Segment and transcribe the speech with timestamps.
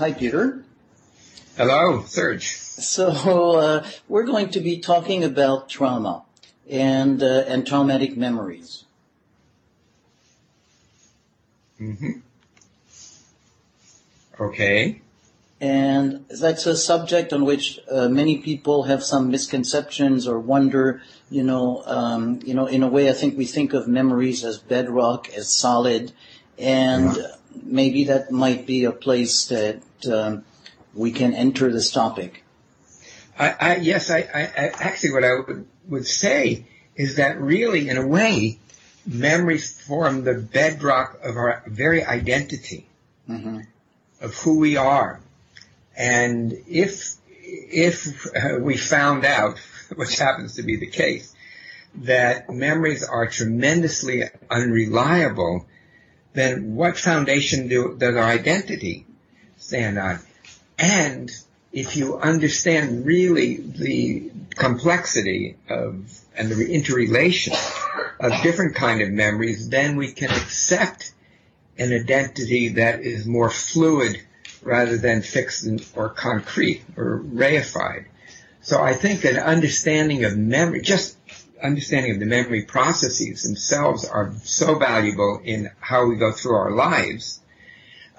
[0.00, 0.64] Hi, Peter.
[1.58, 2.48] Hello, Serge.
[2.48, 3.10] So
[3.58, 6.24] uh, we're going to be talking about trauma
[6.70, 8.86] and uh, and traumatic memories.
[11.78, 12.20] Mm-hmm.
[14.40, 15.02] Okay.
[15.60, 21.02] And that's a subject on which uh, many people have some misconceptions or wonder.
[21.28, 24.56] You know, um, you know, in a way, I think we think of memories as
[24.56, 26.12] bedrock, as solid,
[26.56, 27.34] and yeah.
[27.62, 30.44] Maybe that might be a place that um,
[30.94, 32.44] we can enter this topic.
[33.38, 37.96] I, I yes, I, I, actually what I would, would say is that really, in
[37.96, 38.58] a way,
[39.06, 42.86] memories form the bedrock of our very identity,
[43.28, 43.60] mm-hmm.
[44.20, 45.20] of who we are.
[45.96, 49.58] And if if uh, we found out,
[49.94, 51.34] which happens to be the case,
[51.96, 55.66] that memories are tremendously unreliable,
[56.32, 59.06] then what foundation do, does our identity
[59.56, 60.20] stand on?
[60.78, 61.30] And
[61.72, 67.54] if you understand really the complexity of and the interrelation
[68.18, 71.12] of different kind of memories, then we can accept
[71.78, 74.20] an identity that is more fluid
[74.62, 78.06] rather than fixed or concrete or reified.
[78.62, 81.19] So I think an understanding of memory, just
[81.62, 86.70] understanding of the memory processes themselves are so valuable in how we go through our
[86.72, 87.40] lives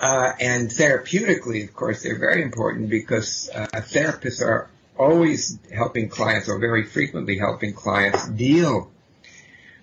[0.01, 6.49] uh, and therapeutically, of course, they're very important because uh, therapists are always helping clients
[6.49, 8.91] or very frequently helping clients deal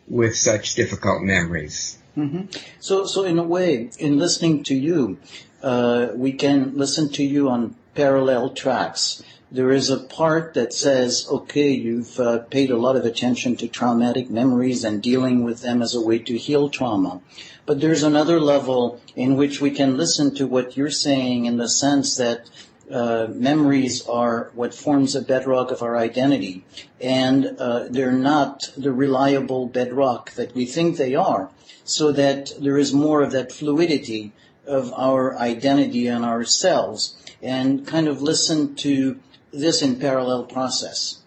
[0.09, 1.99] with such difficult memories.
[2.17, 2.47] Mm-hmm.
[2.81, 5.19] So, so in a way, in listening to you,
[5.63, 9.25] uh, we can listen to you on parallel tracks.
[9.51, 13.67] There is a part that says, okay, you've uh, paid a lot of attention to
[13.67, 17.21] traumatic memories and dealing with them as a way to heal trauma.
[17.67, 21.69] But there's another level in which we can listen to what you're saying in the
[21.69, 22.49] sense that
[22.89, 26.65] uh, memories are what forms a bedrock of our identity,
[27.01, 31.51] and uh, they're not the reliable bedrock that we think they are.
[31.83, 34.33] So that there is more of that fluidity
[34.69, 39.19] of our identity and ourselves, and kind of listen to
[39.53, 41.23] this in parallel process.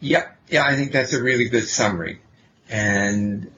[0.00, 2.20] Yeah, yeah, I think that's a really good summary,
[2.68, 3.50] and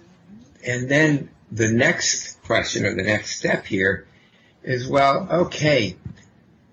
[0.66, 4.06] and then the next question or the next step here
[4.62, 5.96] is, well, okay,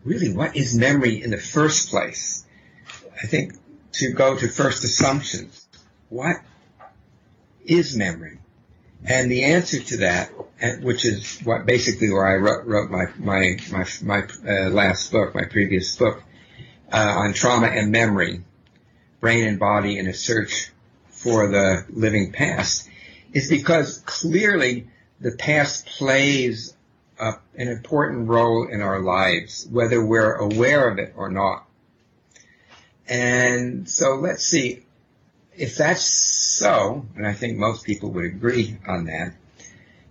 [0.04, 2.46] really, what is memory in the first place?
[3.22, 3.54] I think
[3.94, 5.68] to go to first assumptions.
[6.10, 6.38] What
[7.66, 8.39] is memory?
[9.06, 10.32] And the answer to that,
[10.82, 15.34] which is what basically where I wrote, wrote my my my my uh, last book,
[15.34, 16.22] my previous book
[16.92, 18.44] uh, on trauma and memory,
[19.22, 20.72] brain and body in a search
[21.10, 22.90] for the living past,
[23.34, 24.88] is because clearly
[25.22, 26.76] the past plays
[27.20, 31.66] a, an important role in our lives, whether we're aware of it or not.
[33.08, 34.84] And so let's see
[35.59, 39.34] if that's so, and I think most people would agree on that,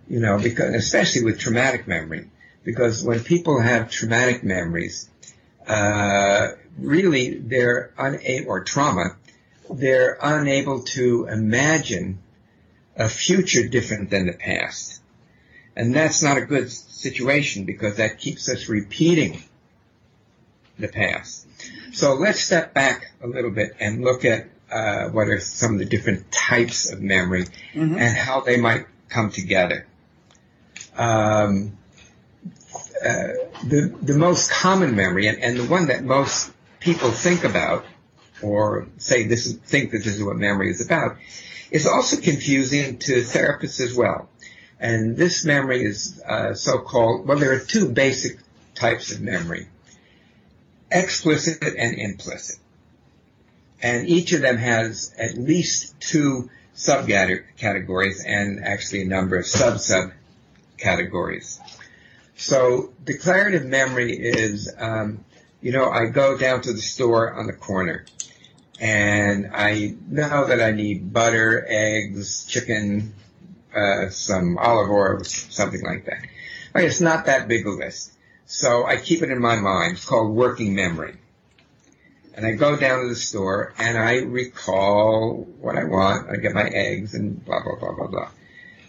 [0.07, 2.29] you know, because especially with traumatic memory,
[2.63, 5.09] because when people have traumatic memories,
[5.67, 9.15] uh, really they're unable, or trauma,
[9.71, 12.19] they're unable to imagine
[12.95, 15.01] a future different than the past.
[15.75, 19.41] And that's not a good situation because that keeps us repeating
[20.77, 21.47] the past.
[21.93, 25.79] So let's step back a little bit and look at uh, what are some of
[25.79, 27.97] the different types of memory mm-hmm.
[27.97, 29.87] and how they might come together.
[30.97, 31.77] Um,
[33.03, 33.27] uh,
[33.63, 37.85] the the most common memory and, and the one that most people think about
[38.41, 41.17] or say this is, think that this is what memory is about
[41.71, 44.29] is also confusing to therapists as well.
[44.79, 48.39] And this memory is uh, so-called, well, there are two basic
[48.75, 49.67] types of memory,
[50.89, 52.57] explicit and implicit.
[53.81, 61.61] And each of them has at least two subcategories and actually a number of sub-sub-categories.
[62.35, 65.23] So declarative memory is, um,
[65.61, 68.05] you know, I go down to the store on the corner
[68.79, 73.13] and I know that I need butter, eggs, chicken,
[73.75, 76.25] uh, some olive oil, something like that.
[76.73, 78.13] Right, it's not that big a list.
[78.45, 79.93] So I keep it in my mind.
[79.93, 81.15] It's called working memory.
[82.39, 86.29] And I go down to the store and I recall what I want.
[86.29, 88.29] I get my eggs and blah, blah, blah, blah, blah.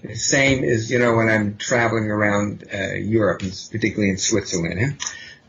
[0.03, 5.03] The same is, you know, when I'm traveling around uh, Europe, particularly in Switzerland,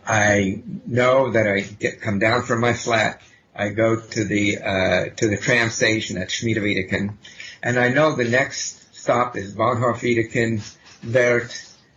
[0.06, 3.22] I know that I get come down from my flat
[3.56, 7.16] I go to the uh, to the tram station at Schmiede Wiedikon,
[7.62, 10.62] and I know the next stop is Bahnhof Wiedikon,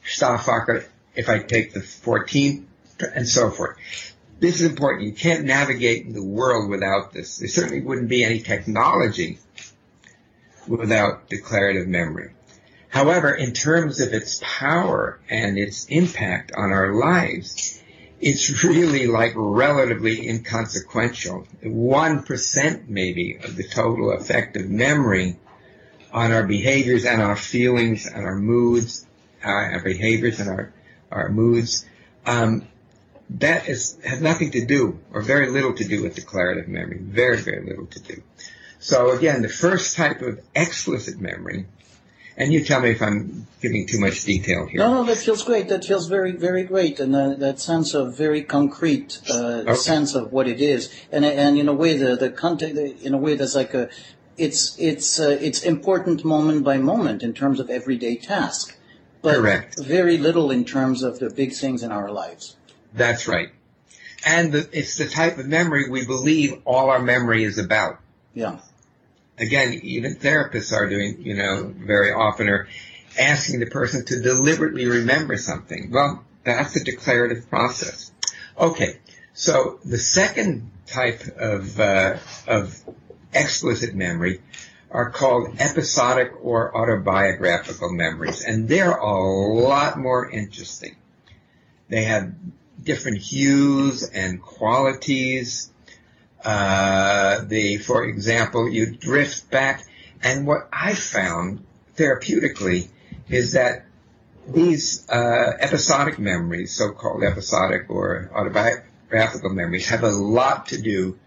[0.04, 0.84] Stauffacher,
[1.14, 2.64] if I take the 14th
[3.14, 3.76] and so forth.
[4.44, 5.06] This is important.
[5.06, 7.38] You can't navigate the world without this.
[7.38, 9.38] There certainly wouldn't be any technology
[10.68, 12.32] without declarative memory.
[12.90, 17.82] However, in terms of its power and its impact on our lives,
[18.20, 21.46] it's really like relatively inconsequential.
[21.64, 25.38] 1% maybe of the total effect of memory
[26.12, 29.06] on our behaviors and our feelings and our moods,
[29.42, 30.74] our, our behaviors and our,
[31.10, 31.86] our moods.
[32.26, 32.68] Um,
[33.30, 36.98] that is, has nothing to do, or very little to do with declarative memory.
[37.00, 38.22] Very, very little to do.
[38.78, 41.66] So again, the first type of explicit memory,
[42.36, 44.80] and you tell me if I'm giving too much detail here.
[44.80, 45.68] No, no, that feels great.
[45.68, 49.74] That feels very, very great, and uh, that sense of very concrete uh, okay.
[49.74, 53.18] sense of what it is, and and in a way, the the content, in a
[53.18, 53.88] way, that's like a,
[54.36, 58.76] it's it's uh, it's important moment by moment in terms of everyday task,
[59.22, 59.80] but Correct.
[59.82, 62.56] very little in terms of the big things in our lives.
[62.94, 63.50] That's right.
[64.24, 67.98] And the, it's the type of memory we believe all our memory is about.
[68.32, 68.60] Yeah.
[69.36, 72.68] Again, even therapists are doing, you know, very often are
[73.18, 75.90] asking the person to deliberately remember something.
[75.92, 78.12] Well, that's a declarative process.
[78.56, 79.00] Okay.
[79.34, 82.82] So the second type of, uh, of
[83.32, 84.40] explicit memory
[84.94, 90.94] are called episodic or autobiographical memories, and they're a lot more interesting.
[91.88, 92.32] They have
[92.84, 95.70] different hues and qualities.
[96.44, 99.84] Uh, the, for example, you drift back,
[100.22, 101.64] and what I found
[101.96, 102.88] therapeutically
[103.28, 103.86] is that
[104.46, 111.18] these uh, episodic memories, so-called episodic or autobiographical memories, have a lot to do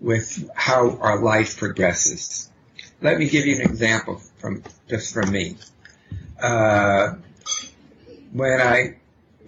[0.00, 2.50] with how our life progresses.
[3.00, 5.56] Let me give you an example from just from me.
[6.40, 7.14] Uh,
[8.32, 8.96] when I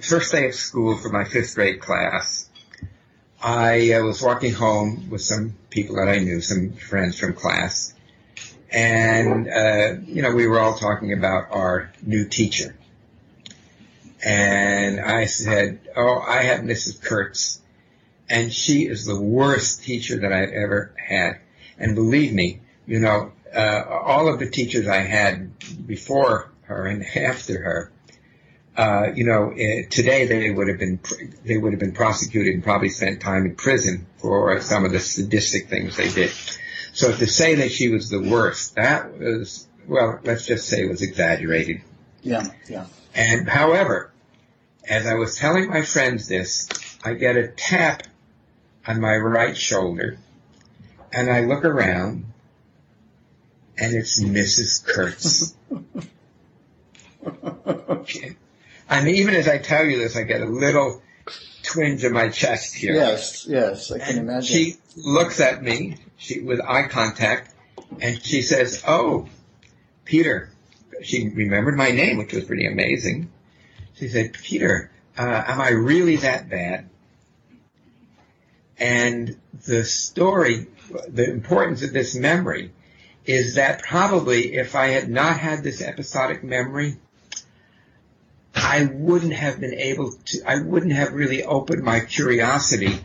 [0.02, 2.48] first day of school for my fifth grade class,
[3.42, 7.94] I uh, was walking home with some people that I knew, some friends from class,
[8.70, 12.76] and uh, you know we were all talking about our new teacher.
[14.22, 17.02] And I said, "Oh, I have Mrs.
[17.02, 17.60] Kurtz,
[18.28, 21.40] and she is the worst teacher that I've ever had."
[21.78, 27.04] And believe me, you know, uh, all of the teachers I had before her and
[27.16, 27.92] after her
[28.76, 31.00] uh, you know, uh, today they would have been
[31.44, 35.00] they would have been prosecuted and probably spent time in prison for some of the
[35.00, 36.30] sadistic things they did.
[36.92, 40.88] So to say that she was the worst, that was well, let's just say it
[40.88, 41.82] was exaggerated.
[42.22, 42.86] Yeah, yeah.
[43.14, 44.12] And however,
[44.88, 46.68] as I was telling my friends this,
[47.04, 48.04] I get a tap
[48.86, 50.18] on my right shoulder,
[51.12, 52.26] and I look around,
[53.76, 54.86] and it's Mrs.
[54.86, 55.56] Kurtz.
[58.90, 61.00] And even as I tell you this, I get a little
[61.62, 62.94] twinge in my chest here.
[62.94, 64.42] Yes, yes, I can and imagine.
[64.42, 67.54] She looks at me she, with eye contact,
[68.00, 69.28] and she says, "Oh,
[70.04, 70.50] Peter."
[71.02, 73.30] She remembered my name, which was pretty amazing.
[73.94, 76.90] She said, "Peter, uh, am I really that bad?"
[78.76, 80.66] And the story,
[81.08, 82.72] the importance of this memory,
[83.24, 86.96] is that probably if I had not had this episodic memory,
[88.54, 93.00] I wouldn't have been able to, I wouldn't have really opened my curiosity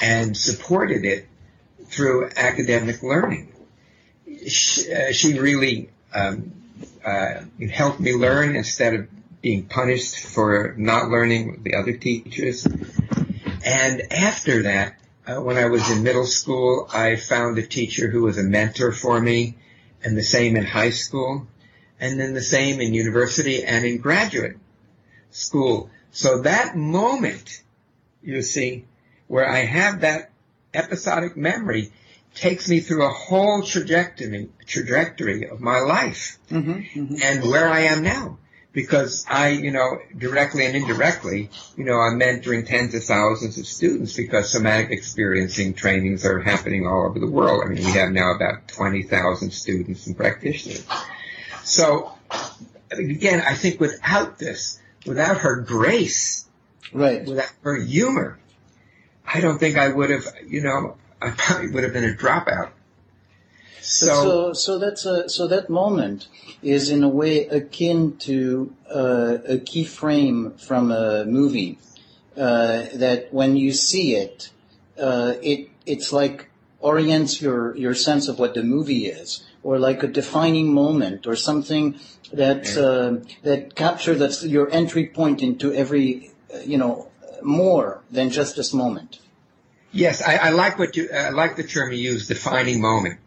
[0.00, 1.26] and supported it
[1.86, 3.52] through academic learning.
[4.46, 6.52] She, uh, she really um,
[7.04, 9.08] uh, helped me learn instead of
[9.40, 12.66] being punished for not learning with the other teachers.
[13.64, 18.22] And after that, uh, when I was in middle school, I found a teacher who
[18.22, 19.56] was a mentor for me,
[20.02, 21.46] and the same in high school,
[21.98, 24.58] and then the same in university and in graduate
[25.34, 25.90] school.
[26.12, 27.60] So that moment,
[28.22, 28.84] you see,
[29.26, 30.30] where I have that
[30.72, 31.92] episodic memory
[32.34, 37.16] takes me through a whole trajectory, trajectory of my life mm-hmm, mm-hmm.
[37.22, 38.38] and where I am now.
[38.72, 43.68] Because I, you know, directly and indirectly, you know, I'm mentoring tens of thousands of
[43.68, 47.62] students because somatic experiencing trainings are happening all over the world.
[47.64, 50.84] I mean, we have now about 20,000 students and practitioners.
[51.62, 52.12] So,
[52.90, 56.46] again, I think without this, without her grace,
[56.92, 58.38] right, without her humor,
[59.26, 62.70] I don't think I would have, you know, I probably would have been a dropout.
[63.80, 66.28] So, so, so that's a, so that moment
[66.62, 71.78] is in a way akin to uh, a key frame from a movie.
[72.36, 74.50] Uh, that when you see it,
[74.98, 80.02] uh, it it's like orients your your sense of what the movie is or like
[80.04, 81.98] a defining moment or something
[82.32, 82.82] that Yeah.
[82.82, 83.10] uh,
[83.42, 87.08] that capture that's your entry point into every uh, you know
[87.42, 89.18] more than just this moment.
[89.90, 93.20] Yes, I, I like what you, I like the term you use, defining moment.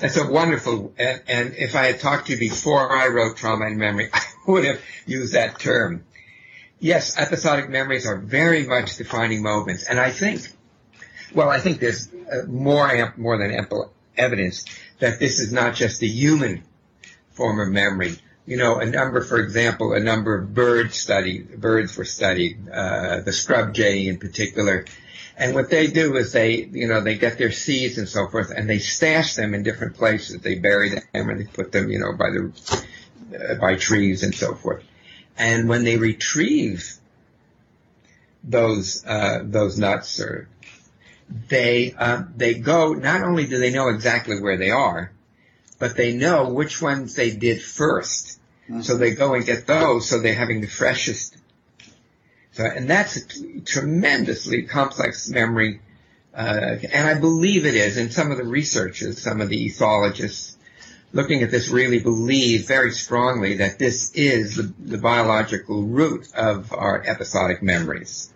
[0.00, 3.66] That's a wonderful, and, and if I had talked to you before I wrote Trauma
[3.66, 6.04] and Memory, I would have used that term.
[6.80, 10.40] Yes, episodic memories are very much defining moments, and I think,
[11.34, 14.64] well, I think there's uh, more amp, more than ample evidence
[14.98, 16.62] that this is not just a human
[17.32, 18.16] form of memory.
[18.46, 23.20] You know, a number, for example, a number of birds studied, birds were studied, uh,
[23.20, 24.84] the scrub jay in particular,
[25.36, 28.50] and what they do is they, you know, they get their seeds and so forth,
[28.50, 30.40] and they stash them in different places.
[30.40, 34.34] They bury them and they put them, you know, by the uh, by trees and
[34.34, 34.82] so forth.
[35.36, 36.90] And when they retrieve
[38.42, 40.48] those uh, those nuts, or
[41.28, 42.94] they uh, they go.
[42.94, 45.12] Not only do they know exactly where they are,
[45.78, 48.38] but they know which ones they did 1st
[48.82, 50.08] So they go and get those.
[50.08, 51.36] So they're having the freshest
[52.56, 55.82] so, and that's a tremendously complex memory,
[56.34, 57.98] uh, and I believe it is.
[57.98, 60.56] And some of the researchers, some of the ethologists
[61.12, 66.72] looking at this really believe very strongly that this is the, the biological root of
[66.72, 68.32] our episodic memories.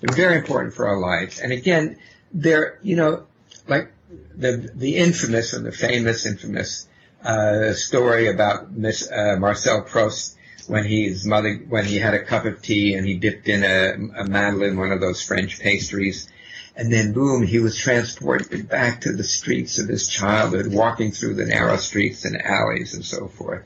[0.00, 1.38] They're very important for our lives.
[1.38, 1.96] And again,
[2.32, 3.26] they're, you know,
[3.68, 3.92] like
[4.34, 6.86] the, the infamous and the famous infamous,
[7.24, 10.36] uh, story about Miss, uh, Marcel Proust
[10.70, 14.20] when his mother, when he had a cup of tea and he dipped in a,
[14.20, 16.30] a madeleine, one of those French pastries,
[16.76, 21.34] and then boom, he was transported back to the streets of his childhood, walking through
[21.34, 23.64] the narrow streets and alleys and so forth.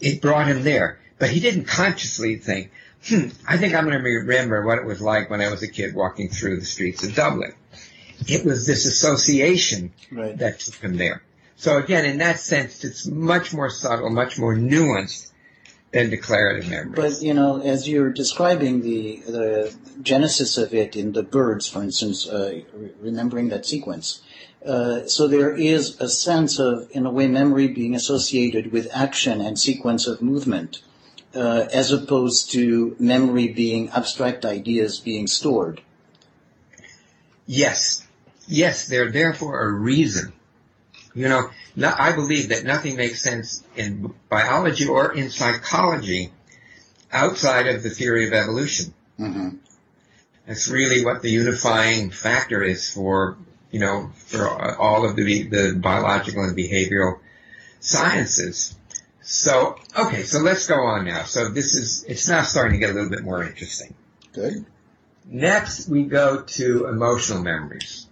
[0.00, 2.70] It brought him there, but he didn't consciously think,
[3.04, 5.68] hmm, I think I'm going to remember what it was like when I was a
[5.68, 7.52] kid walking through the streets of Dublin.
[8.28, 10.36] It was this association Right.
[10.38, 11.22] that took him there.
[11.56, 15.30] So again, in that sense, it's much more subtle, much more nuanced
[15.92, 16.94] than declarative memory.
[16.96, 21.82] But you know, as you're describing the the genesis of it in the birds, for
[21.82, 24.22] instance, uh, re- remembering that sequence.
[24.64, 29.40] Uh, so there is a sense of, in a way, memory being associated with action
[29.40, 30.80] and sequence of movement,
[31.34, 35.80] uh, as opposed to memory being abstract ideas being stored.
[37.46, 38.06] Yes.
[38.46, 40.32] Yes, they're there for a reason.
[41.14, 46.32] You know, no, I believe that nothing makes sense in biology or in psychology
[47.12, 48.94] outside of the theory of evolution.
[49.16, 49.50] hmm
[50.46, 53.36] That's really what the unifying factor is for,
[53.70, 54.48] you know, for
[54.80, 57.20] all of the, the biological and behavioral
[57.80, 58.74] sciences.
[59.20, 61.24] So, okay, so let's go on now.
[61.24, 63.94] So this is, it's now starting to get a little bit more interesting.
[64.32, 64.64] Good.
[65.24, 68.08] Next, we go to emotional memories.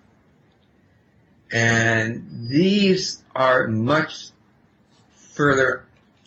[1.53, 4.31] And these are much
[5.35, 5.85] further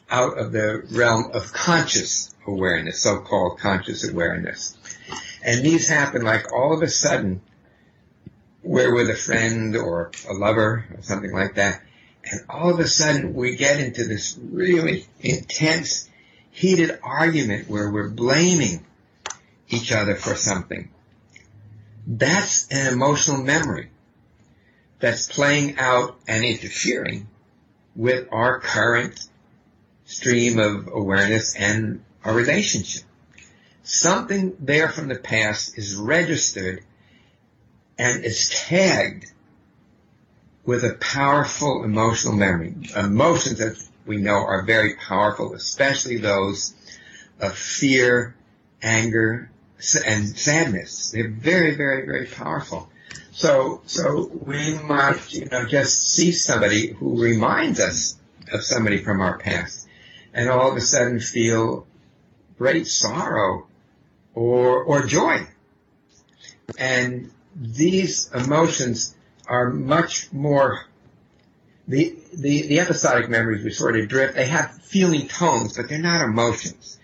[0.10, 4.78] out of the realm of conscious awareness, so-called conscious awareness.
[5.44, 7.42] And these happen like all of a sudden,
[8.62, 11.82] we're with a friend or a lover or something like that,
[12.26, 16.10] and all of a sudden we get into this really intense,
[16.52, 18.86] heated argument where we're blaming
[19.70, 20.90] each other for something.
[22.08, 23.90] That's an emotional memory
[25.04, 27.28] that's playing out and interfering
[27.94, 29.28] with our current
[30.06, 33.04] stream of awareness and our relationship.
[33.84, 36.86] Something there from the past is registered
[37.98, 39.26] and is tagged
[40.64, 42.74] with a powerful emotional memory.
[42.96, 46.74] Emotions that we know are very powerful, especially those
[47.42, 48.38] of fear,
[48.82, 49.52] anger,
[50.06, 51.12] and sadness.
[51.12, 52.90] They're very, very, very powerful.
[53.34, 58.16] So, so we might, you know, just see somebody who reminds us
[58.52, 59.88] of somebody from our past
[60.36, 61.88] and all of a sudden feel
[62.60, 63.66] great sorrow
[64.36, 65.48] or, or joy.
[66.78, 69.16] And these emotions
[69.48, 70.86] are much more,
[71.88, 75.98] the, the, the episodic memories we sort of drift, they have feeling tones, but they're
[75.98, 77.00] not emotions.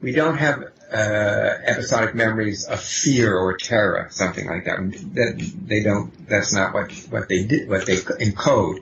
[0.00, 4.78] We don't have uh, episodic memories of fear or terror, something like that.
[5.14, 6.28] That they don't.
[6.28, 7.68] That's not what what they did.
[7.68, 8.80] What they encode.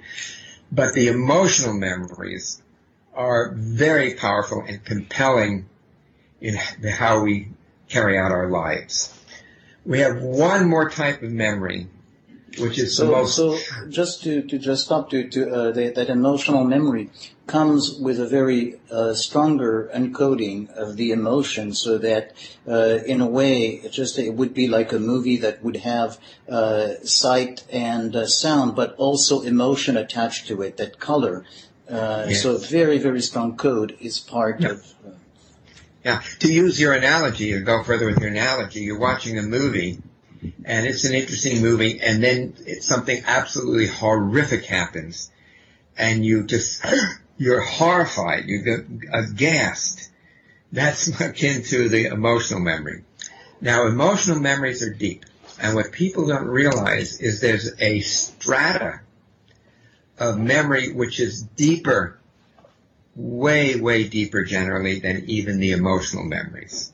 [0.70, 2.62] But the emotional memories
[3.14, 5.68] are very powerful and compelling
[6.40, 7.48] in the, how we
[7.88, 9.12] carry out our lives.
[9.84, 11.88] We have one more type of memory
[12.58, 13.36] which is so, the most.
[13.36, 13.58] So
[13.88, 17.10] just to, to just stop to, to uh, the, that emotional memory
[17.48, 22.32] comes with a very uh, stronger encoding of the emotion so that
[22.68, 26.18] uh, in a way it just it would be like a movie that would have
[26.48, 31.44] uh, sight and uh, sound but also emotion attached to it that color
[31.90, 32.42] uh, Yes.
[32.42, 34.72] so very very strong code is part Yeah.
[34.72, 35.10] of uh,
[36.04, 39.98] Yeah, to use your analogy, or go further with your analogy, you're watching a movie,
[40.64, 45.30] and it's an interesting movie, and then something absolutely horrific happens,
[45.96, 46.84] and you just,
[47.38, 50.10] you're horrified, you're aghast.
[50.72, 53.04] That's akin to the emotional memory.
[53.60, 55.24] Now, emotional memories are deep,
[55.58, 59.00] and what people don't realize is there's a strata
[60.18, 62.18] of memory which is deeper
[63.14, 66.92] way, way deeper generally than even the emotional memories.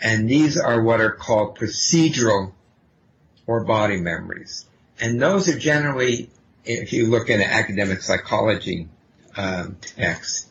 [0.00, 2.52] And these are what are called procedural
[3.46, 4.64] or body memories.
[5.00, 6.30] And those are generally,
[6.64, 8.88] if you look in academic psychology
[9.36, 10.48] um, texts,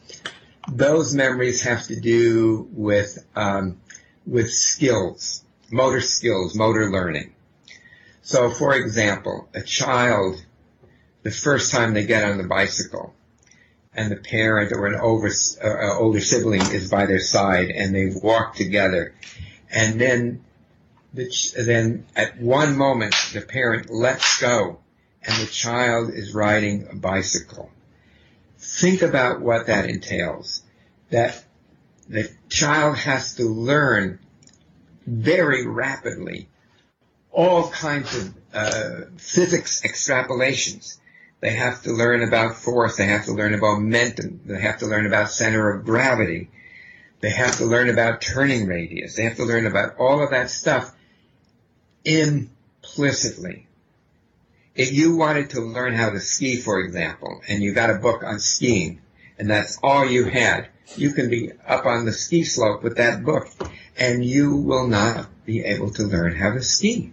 [0.71, 3.79] those memories have to do with um,
[4.25, 7.33] with skills, motor skills, motor learning.
[8.21, 10.43] So, for example, a child,
[11.23, 13.15] the first time they get on the bicycle,
[13.93, 17.93] and the parent or an over, uh, uh, older sibling is by their side and
[17.93, 19.13] they walk together.
[19.69, 20.43] And then,
[21.13, 24.79] the ch- then at one moment the parent lets go
[25.23, 27.69] and the child is riding a bicycle.
[28.73, 30.63] Think about what that entails.
[31.09, 31.43] That
[32.07, 34.19] the child has to learn
[35.05, 36.47] very rapidly
[37.31, 40.97] all kinds of uh, physics extrapolations.
[41.41, 42.97] They have to learn about force.
[42.97, 44.41] They have to learn about momentum.
[44.45, 46.49] They have to learn about center of gravity.
[47.19, 49.15] They have to learn about turning radius.
[49.15, 50.95] They have to learn about all of that stuff
[52.05, 53.67] implicitly.
[54.75, 58.23] If you wanted to learn how to ski, for example, and you got a book
[58.23, 59.01] on skiing,
[59.37, 63.23] and that's all you had, you can be up on the ski slope with that
[63.23, 63.47] book,
[63.97, 67.11] and you will not be able to learn how to ski.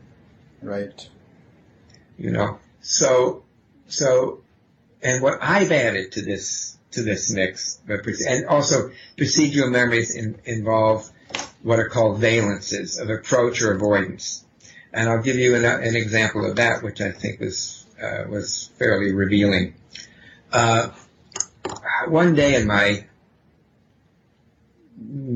[0.63, 1.09] Right.
[2.17, 2.59] You know.
[2.81, 3.45] So,
[3.87, 4.43] so,
[5.03, 11.11] and what I've added to this to this mix, and also procedural memories in, involve
[11.63, 14.45] what are called valences of approach or avoidance,
[14.93, 18.71] and I'll give you an, an example of that, which I think was uh, was
[18.79, 19.75] fairly revealing.
[20.53, 20.91] Uh,
[22.07, 23.07] one day in my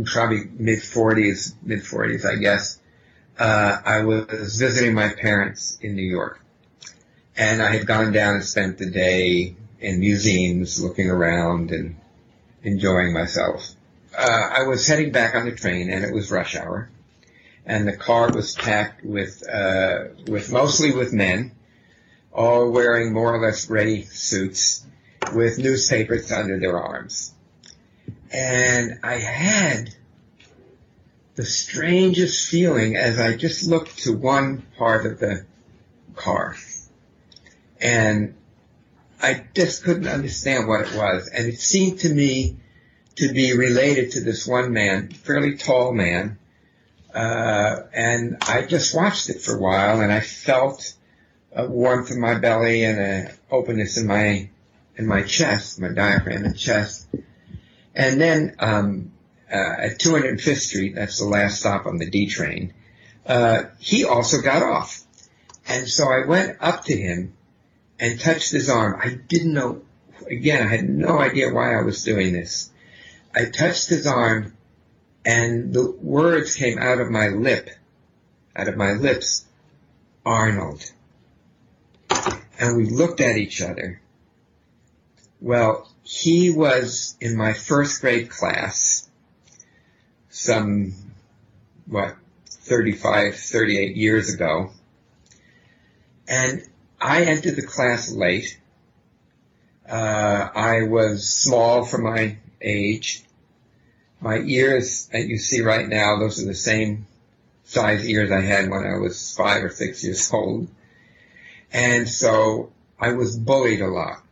[0.04, 2.78] probably mid forties, mid forties, I guess,
[3.38, 6.40] uh, I was visiting my parents in New York.
[7.36, 11.96] And I had gone down and spent the day in museums looking around and
[12.62, 13.74] enjoying myself.
[14.16, 16.90] Uh, I was heading back on the train and it was rush hour.
[17.64, 21.52] And the car was packed with, uh, with mostly with men,
[22.32, 24.84] all wearing more or less ready suits
[25.34, 27.32] with newspapers under their arms.
[28.32, 29.94] And I had
[31.34, 35.46] the strangest feeling as I just looked to one part of the
[36.14, 36.56] car.
[37.80, 38.34] And
[39.20, 41.28] I just couldn't understand what it was.
[41.28, 42.56] And it seemed to me
[43.16, 46.38] to be related to this one man, fairly tall man.
[47.14, 50.94] Uh, and I just watched it for a while and I felt
[51.54, 54.48] a warmth in my belly and an openness in my,
[54.96, 57.06] in my chest, my diaphragm and chest.
[57.94, 59.12] And then, um,
[59.52, 62.72] uh, at 205th Street, that's the last stop on the D train,
[63.26, 65.02] uh, he also got off.
[65.68, 67.34] And so I went up to him
[68.00, 68.98] and touched his arm.
[69.02, 69.82] I didn't know,
[70.28, 72.70] again, I had no idea why I was doing this.
[73.34, 74.56] I touched his arm
[75.24, 77.70] and the words came out of my lip,
[78.56, 79.44] out of my lips,
[80.24, 80.82] Arnold.
[82.58, 84.00] And we looked at each other.
[85.40, 89.08] Well, he was in my first grade class
[90.28, 90.94] some,
[91.86, 94.70] what, 35, 38 years ago.
[96.28, 96.62] And
[97.00, 98.58] I entered the class late.
[99.88, 103.24] Uh, I was small for my age.
[104.22, 107.06] My ears that you see right now, those are the same
[107.64, 110.68] size ears I had when I was five or six years old.
[111.72, 114.22] And so I was bullied a lot.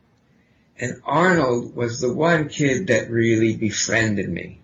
[0.79, 4.61] And Arnold was the one kid that really befriended me.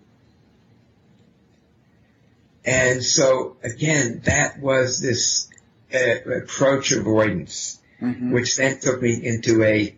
[2.65, 5.49] And so again, that was this
[5.93, 8.31] uh, approach avoidance, Mhm.
[8.31, 9.95] which then took me into a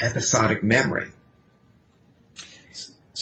[0.00, 1.08] episodic memory.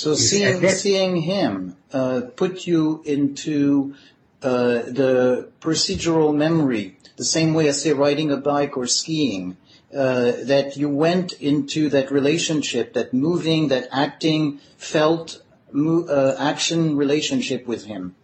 [0.03, 3.95] So seeing that- seeing him uh, put you into
[4.43, 9.57] uh, the procedural memory the same way as say riding a bike or skiing.
[9.89, 16.95] Uh, that you went into that relationship, that moving, that acting, felt mo- uh, action
[16.95, 18.15] relationship with him.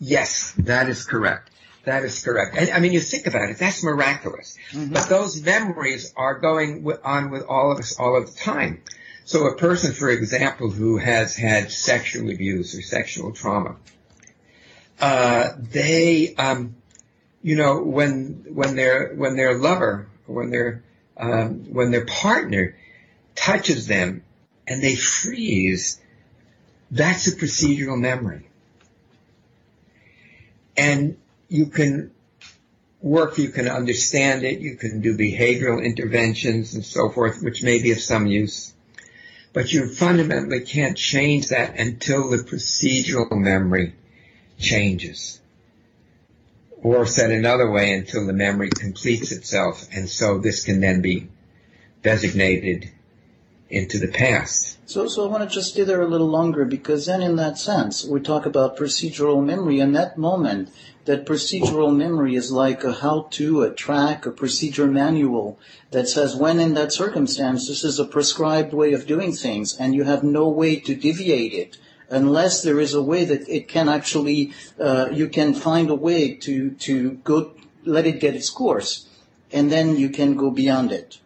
[0.00, 1.50] Yes, that is correct.
[1.84, 2.56] That is correct.
[2.56, 4.56] And I mean, you think about it, that's miraculous.
[4.72, 4.94] Mm-hmm.
[4.94, 8.82] But those memories are going on with all of us all of the time.
[9.26, 13.74] So a person, for example, who has had sexual abuse or sexual trauma,
[15.00, 16.76] uh, they, um,
[17.42, 20.84] you know, when when their when their lover, when their
[21.16, 22.76] um, when their partner
[23.34, 24.22] touches them
[24.68, 26.00] and they freeze,
[26.92, 28.48] that's a procedural memory.
[30.76, 31.16] And
[31.48, 32.12] you can
[33.00, 37.82] work, you can understand it, you can do behavioral interventions and so forth, which may
[37.82, 38.72] be of some use.
[39.56, 43.94] But you fundamentally can't change that until the procedural memory
[44.58, 45.40] changes.
[46.82, 51.28] Or said another way, until the memory completes itself, and so this can then be
[52.02, 52.90] designated
[53.68, 54.78] into the past.
[54.88, 57.58] So, so I want to just stay there a little longer because then in that
[57.58, 60.70] sense, we talk about procedural memory and that moment,
[61.06, 65.58] that procedural memory is like a how-to, a track, a procedure manual
[65.90, 69.94] that says when in that circumstance, this is a prescribed way of doing things and
[69.94, 73.88] you have no way to deviate it unless there is a way that it can
[73.88, 77.52] actually, uh, you can find a way to, to go,
[77.84, 79.08] let it get its course
[79.52, 81.18] and then you can go beyond it.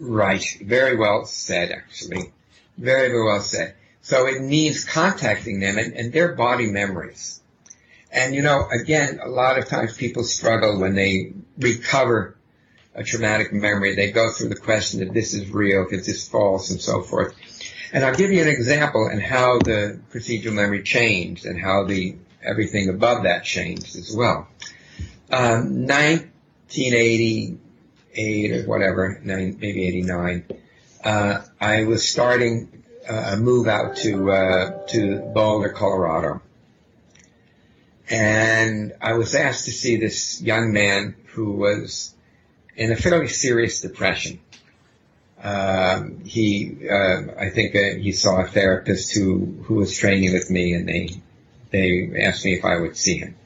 [0.00, 0.44] Right.
[0.62, 2.32] Very well said, actually.
[2.76, 3.74] Very, very well said.
[4.02, 7.40] So it needs contacting them and, and their body memories.
[8.10, 12.36] And you know, again, a lot of times people struggle when they recover
[12.94, 13.94] a traumatic memory.
[13.94, 17.02] They go through the question if this is real, if this is false, and so
[17.02, 17.34] forth.
[17.92, 22.16] And I'll give you an example and how the procedural memory changed and how the
[22.42, 24.48] everything above that changed as well.
[25.30, 27.58] Um, 1980,
[28.14, 30.44] eight or whatever, nine, maybe 89,
[31.04, 36.42] uh, I was starting uh, a move out to, uh, to Boulder, Colorado.
[38.10, 42.14] And I was asked to see this young man who was
[42.76, 44.40] in a fairly serious depression.
[45.42, 50.50] Um, he, uh, I think uh, he saw a therapist who, who was training with
[50.50, 51.10] me and they,
[51.70, 53.36] they asked me if I would see him.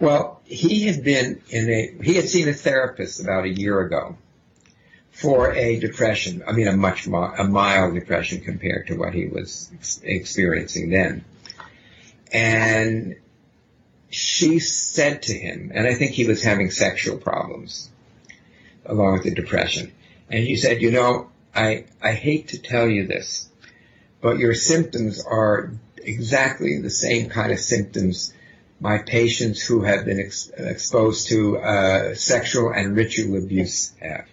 [0.00, 4.16] Well, he had been in a, he had seen a therapist about a year ago
[5.10, 6.42] for a depression.
[6.46, 11.24] I mean, a much, a mild depression compared to what he was ex- experiencing then.
[12.32, 13.16] And
[14.08, 17.90] she said to him, and I think he was having sexual problems
[18.86, 19.92] along with the depression.
[20.30, 23.50] And she said, you know, I, I hate to tell you this,
[24.22, 28.32] but your symptoms are exactly the same kind of symptoms
[28.80, 34.26] my patients who have been ex- exposed to uh, sexual and ritual abuse have.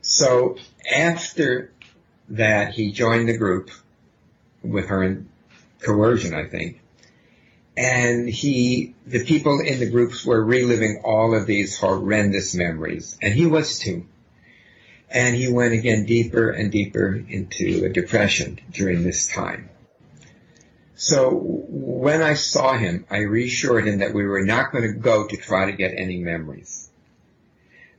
[0.00, 0.56] So
[0.90, 1.72] after
[2.30, 3.70] that, he joined the group
[4.62, 5.28] with her in
[5.82, 6.80] coercion, I think.
[7.76, 13.32] And he, the people in the groups were reliving all of these horrendous memories, and
[13.32, 14.06] he was too.
[15.10, 19.70] And he went again deeper and deeper into a depression during this time.
[21.00, 25.28] So when I saw him, I reassured him that we were not going to go
[25.28, 26.90] to try to get any memories.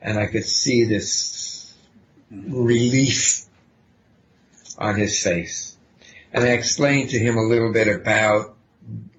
[0.01, 1.73] And I could see this
[2.29, 3.45] relief
[4.77, 5.77] on his face.
[6.33, 8.57] And I explained to him a little bit about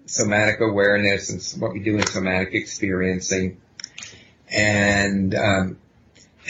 [0.04, 3.62] somatic awareness and what we do in somatic experiencing.
[4.50, 5.78] And, um,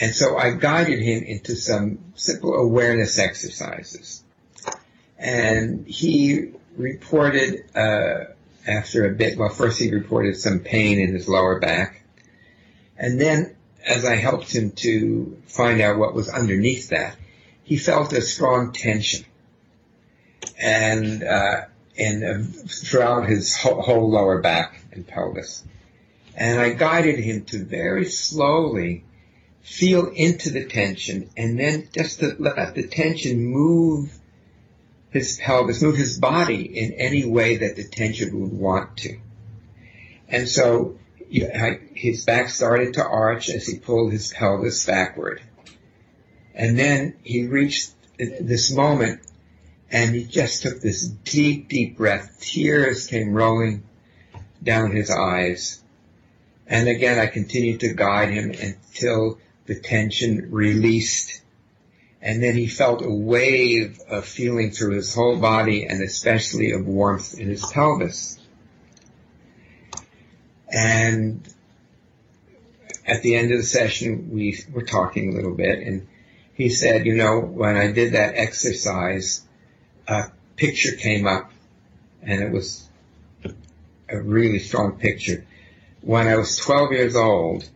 [0.01, 4.21] and so I guided him into some simple awareness exercises.
[5.17, 8.25] And he reported uh,
[8.67, 9.37] after a bit.
[9.37, 12.03] Well, first he reported some pain in his lower back,
[12.97, 13.55] and then
[13.85, 17.15] as I helped him to find out what was underneath that,
[17.63, 19.25] he felt a strong tension,
[20.59, 21.61] and uh,
[21.97, 25.63] and uh, throughout his whole, whole lower back and pelvis.
[26.35, 29.03] And I guided him to very slowly
[29.61, 34.11] feel into the tension and then just to let the tension move
[35.11, 39.19] his pelvis, move his body in any way that the tension would want to.
[40.27, 40.97] And so
[41.29, 45.41] his back started to arch as he pulled his pelvis backward.
[46.55, 49.21] And then he reached this moment
[49.89, 52.39] and he just took this deep, deep breath.
[52.39, 53.83] Tears came rolling
[54.63, 55.81] down his eyes.
[56.67, 61.41] And again, I continued to guide him until the tension released
[62.21, 66.85] and then he felt a wave of feeling through his whole body and especially of
[66.85, 68.37] warmth in his pelvis.
[70.71, 71.47] And
[73.05, 76.07] at the end of the session, we were talking a little bit, and
[76.53, 79.41] he said, you know, when I did that exercise,
[80.07, 81.51] a picture came up,
[82.21, 82.87] and it was
[84.07, 85.45] a really strong picture.
[86.01, 87.67] When I was 12 years old,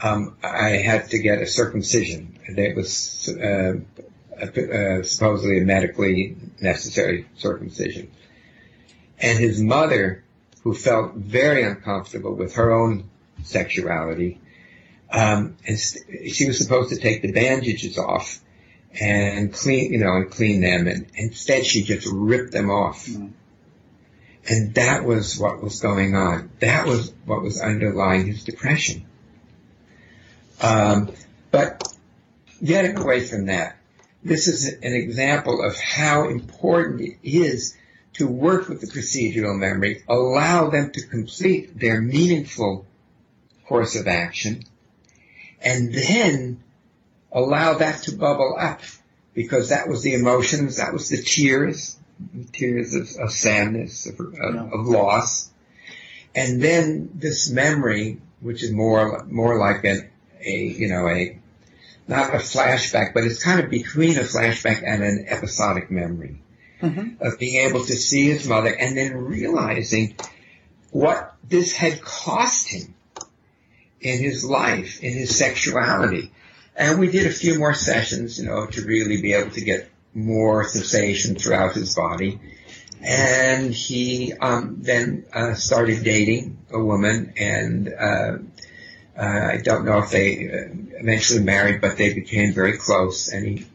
[0.00, 2.37] um, I had to get a circumcision.
[2.56, 3.74] It was uh,
[4.40, 8.10] uh, supposedly a medically necessary circumcision.
[9.20, 10.24] And his mother,
[10.62, 13.10] who felt very uncomfortable with her own
[13.42, 14.40] sexuality,
[15.10, 18.40] um, and she was supposed to take the bandages off
[18.98, 23.06] and clean, you know, and clean them, and instead she just ripped them off.
[23.06, 23.32] Mm.
[24.48, 26.50] And that was what was going on.
[26.60, 29.04] That was what was underlying his depression.
[30.62, 31.12] Um,
[31.50, 31.82] but
[32.62, 33.76] getting away from that,
[34.22, 37.76] this is an example of how important it is
[38.14, 42.84] to work with the procedural memory, allow them to complete their meaningful
[43.66, 44.64] course of action,
[45.60, 46.62] and then
[47.30, 48.80] allow that to bubble up
[49.34, 51.96] because that was the emotions, that was the tears,
[52.52, 54.68] tears of, of sadness, of, of, yeah.
[54.72, 55.50] of, loss.
[56.34, 61.38] And then this memory, which is more, more like an, a, you know, a,
[62.08, 66.40] not a flashback, but it's kind of between a flashback and an episodic memory
[66.82, 67.22] mm-hmm.
[67.24, 70.16] of being able to see his mother and then realizing
[70.90, 72.94] what this had cost him
[74.00, 76.32] in his life, in his sexuality.
[76.74, 79.90] And we did a few more sessions, you know, to really be able to get
[80.14, 82.40] more sensation throughout his body.
[83.00, 88.38] And he um, then uh, started dating a woman, and uh,
[89.18, 93.46] uh, I don't know if they uh, eventually married, but they became very close, and
[93.46, 93.66] he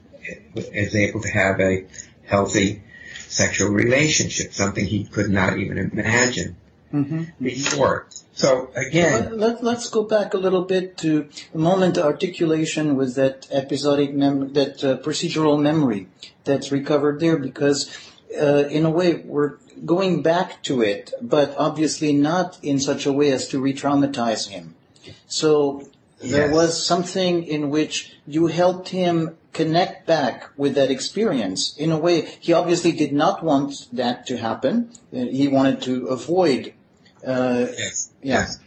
[0.56, 1.86] was able to have a
[2.26, 2.82] healthy
[3.28, 6.56] sexual relationship, something he could not even imagine
[6.94, 7.24] mm-hmm.
[7.44, 8.08] before.
[8.34, 13.16] So again, Let, us go back a little bit to the moment of articulation with
[13.16, 16.08] that episodic mem- that uh, procedural memory
[16.44, 17.96] that's recovered there, because
[18.40, 23.12] uh, in a way we're going back to it, but obviously not in such a
[23.12, 24.76] way as to re-traumatize him.
[25.28, 25.88] So
[26.20, 26.54] there yes.
[26.54, 32.22] was something in which you helped him connect back with that experience in a way
[32.40, 34.92] he obviously did not want that to happen.
[35.12, 36.74] He wanted to avoid
[37.26, 38.12] uh, yes.
[38.22, 38.60] Yes.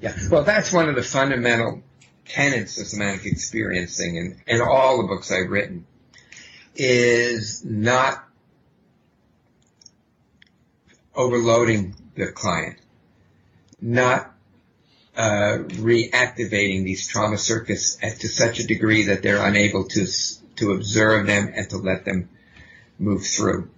[0.00, 0.16] Yeah.
[0.30, 1.82] Well, that's one of the fundamental
[2.26, 5.86] tenets of somatic experiencing and, and all the books I've written
[6.74, 8.24] is not
[11.14, 12.78] overloading the client,
[13.80, 14.32] not
[15.18, 20.06] uh, reactivating these trauma circuits to such a degree that they're unable to
[20.54, 22.28] to observe them and to let them
[23.00, 23.68] move through.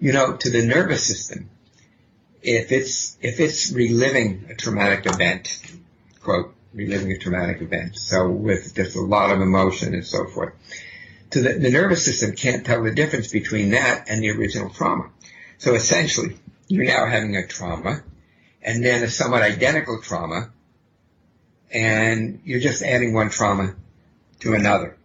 [0.00, 1.50] You know, to the nervous system,
[2.42, 5.60] if it's if it's reliving a traumatic event,
[6.22, 10.54] quote, reliving a traumatic event, so with just a lot of emotion and so forth,
[11.30, 15.10] to the, the nervous system can't tell the difference between that and the original trauma.
[15.58, 18.02] So essentially, you're now having a trauma,
[18.62, 20.50] and then a somewhat identical trauma,
[21.72, 23.74] and you're just adding one trauma
[24.40, 24.96] to another.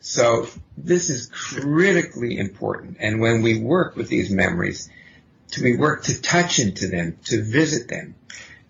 [0.00, 2.98] So this is critically important.
[3.00, 4.88] And when we work with these memories,
[5.52, 8.14] to be work to touch into them, to visit them,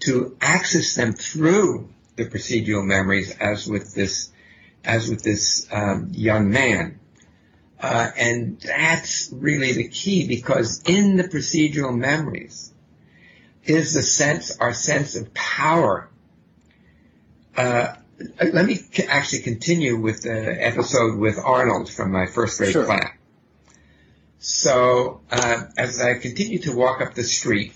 [0.00, 4.30] to access them through the procedural memories, as with this,
[4.84, 7.00] as with this um, young man.
[7.78, 12.72] Uh, and that's really the key because in the procedural memories
[13.64, 16.08] is the sense, our sense of power.
[17.56, 17.94] Uh,
[18.40, 22.84] let me actually continue with the episode with Arnold from my first grade sure.
[22.84, 23.10] class.
[24.38, 27.74] So uh, as I continued to walk up the street,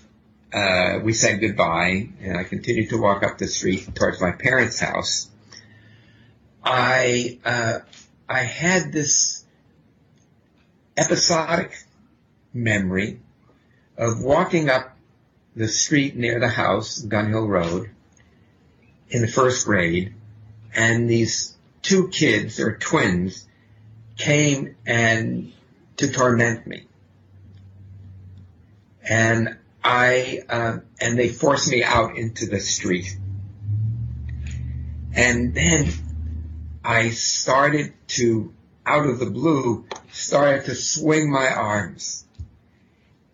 [0.53, 4.79] uh, we said goodbye, and I continued to walk up the street towards my parents'
[4.79, 5.29] house.
[6.63, 7.79] I uh,
[8.29, 9.43] I had this
[10.95, 11.77] episodic
[12.53, 13.19] memory
[13.97, 14.97] of walking up
[15.55, 17.89] the street near the house, Gun Hill Road,
[19.11, 20.13] in the first grade,
[20.73, 23.47] and these two kids, or twins,
[24.17, 25.51] came and
[25.97, 26.87] to torment me.
[29.07, 33.17] And I, uh, and they forced me out into the street.
[35.13, 35.89] And then
[36.83, 38.53] I started to,
[38.85, 42.25] out of the blue, started to swing my arms.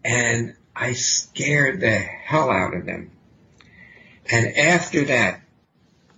[0.04, 3.12] And I scared the hell out of them.
[4.32, 5.42] And after that,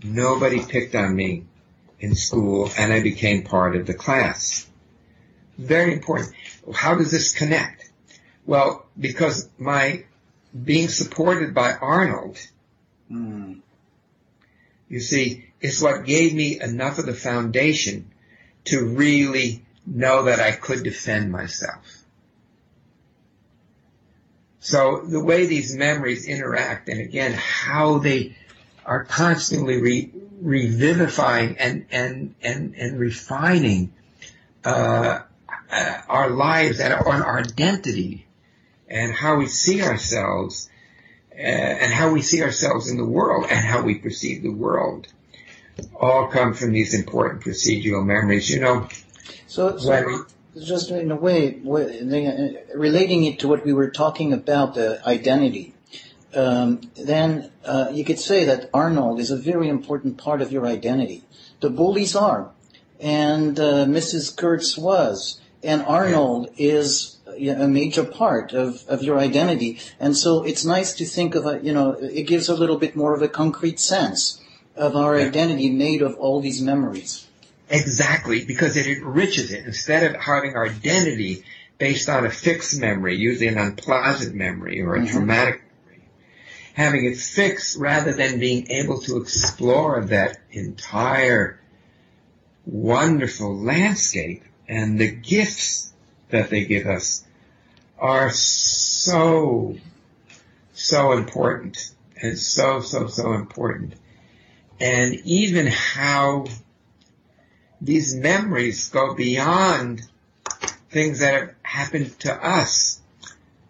[0.04, 1.46] nobody picked on me
[2.00, 4.68] in school and I became part of the class.
[5.58, 6.34] Very important.
[6.74, 7.90] How does this connect?
[8.46, 10.06] Well, because my
[10.64, 12.40] being supported by Arnold
[13.12, 13.60] Mm.
[14.88, 18.12] You see, it's what gave me enough of the foundation
[18.66, 22.04] to really know that I could defend myself.
[24.60, 28.36] So the way these memories interact, and again, how they
[28.90, 33.94] are constantly re- revivifying and and and and refining
[34.66, 35.20] uh,
[36.08, 38.26] our lives and our, our identity,
[38.88, 40.72] and how we see ourselves,
[41.32, 45.08] uh, and how we see ourselves in the world, and how we perceive the world,
[46.02, 48.50] all come from these important procedural memories.
[48.50, 48.90] You know,
[49.46, 50.26] So, so when
[50.60, 51.60] just in a way,
[52.74, 55.76] relating it to what we were talking about, the identity,
[56.36, 60.66] um, then uh, you could say that Arnold is a very important part of your
[60.66, 61.24] identity.
[61.60, 62.52] The bullies are,
[63.00, 64.36] and uh, Mrs.
[64.36, 69.80] Kurtz was, and Arnold is a major part of, of your identity.
[70.00, 72.96] And so it's nice to think of a, you know, it gives a little bit
[72.96, 74.42] more of a concrete sense
[74.76, 77.28] of our identity made of all these memories.
[77.70, 79.66] Exactly, because it enriches it.
[79.66, 81.44] Instead of having our identity
[81.78, 85.12] based on a fixed memory, usually an unpleasant memory or a Mhm.
[85.12, 85.69] traumatic memory,
[86.74, 91.60] having it fixed rather than being able to explore that entire
[92.66, 95.94] wonderful landscape and the gifts
[96.30, 97.26] that they give us
[97.98, 99.76] are so,
[100.74, 103.94] so important and so, so, so important.
[104.80, 106.46] And even how
[107.82, 110.02] these memories go beyond
[110.90, 112.89] things that have happened to us.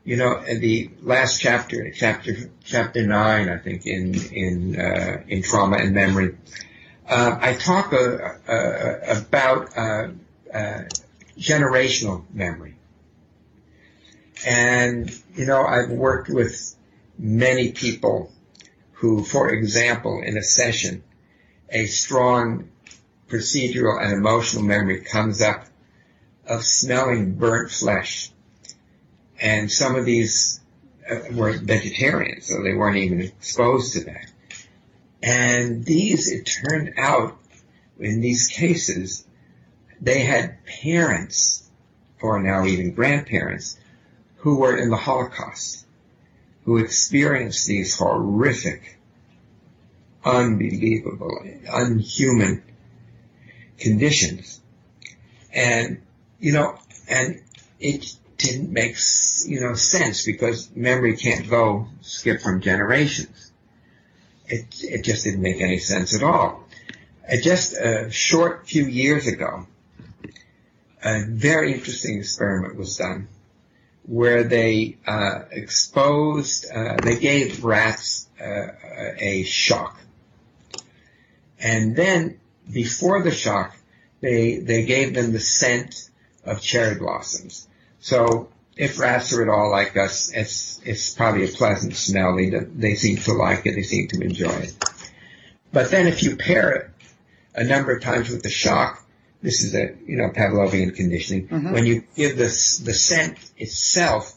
[0.10, 5.78] You know, the last chapter, chapter chapter nine, I think, in in uh, in trauma
[5.78, 6.36] and memory,
[7.08, 8.17] uh, I talk uh,
[8.52, 10.08] uh, about uh,
[10.52, 10.82] uh,
[11.38, 12.76] generational memory,
[14.48, 16.76] and you know, I've worked with
[17.19, 18.32] many people
[18.93, 21.04] who, for example, in a session,
[21.69, 22.72] a strong
[23.28, 25.67] procedural and emotional memory comes up
[26.48, 28.32] of smelling burnt flesh.
[29.41, 30.60] And some of these
[31.10, 34.32] uh, were vegetarians, so they weren't even exposed to that.
[35.21, 37.38] And these, it turned out,
[37.99, 39.25] in these cases,
[40.02, 41.69] they had parents,
[42.21, 43.78] or now even grandparents,
[44.38, 45.86] who were in the Holocaust,
[46.63, 48.97] who experienced these horrific,
[50.23, 51.39] unbelievable,
[51.71, 52.63] unhuman
[53.78, 54.62] conditions.
[55.54, 56.02] And,
[56.39, 56.78] you know,
[57.10, 57.41] and
[57.80, 58.95] it didn't make,
[59.45, 63.52] you know, sense because memory can't go skip from generations.
[64.47, 66.63] It, it just didn't make any sense at all.
[67.32, 69.67] Uh, just a short few years ago,
[71.04, 73.28] a very interesting experiment was done
[74.04, 78.67] where they uh, exposed, uh, they gave rats uh,
[79.19, 79.99] a shock.
[81.60, 82.39] And then
[82.71, 83.75] before the shock,
[84.21, 86.10] they they gave them the scent
[86.43, 87.68] of cherry blossoms.
[87.99, 92.35] So if rats are at all like us, it's it's probably a pleasant smell.
[92.35, 93.75] They they seem to like it.
[93.75, 94.73] They seem to enjoy it.
[95.71, 96.89] But then if you pair it
[97.55, 99.03] a number of times with the shock,
[99.41, 101.47] this is a you know Pavlovian conditioning.
[101.47, 101.73] Mhm.
[101.73, 104.33] When you give this the scent itself,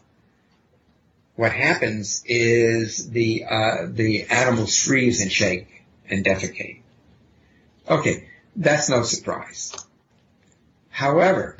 [1.37, 5.69] what happens is the uh, the animals freeze and shake
[6.11, 6.81] and defecate.
[7.89, 9.73] Okay, that's no surprise.
[10.91, 11.57] However,